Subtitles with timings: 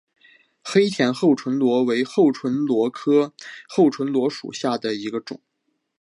[0.63, 3.35] 黑田厚唇螺为厚唇螺科
[3.69, 5.39] 厚唇螺属下的一个种。